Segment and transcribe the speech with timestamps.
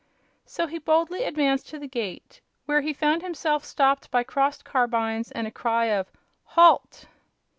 [0.47, 5.31] So he boldly advanced to the gate, where he found himself stopped by crossed carbines
[5.31, 6.11] and a cry of
[6.43, 7.05] "Halt!"